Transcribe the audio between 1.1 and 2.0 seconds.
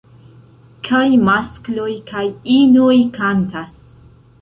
maskloj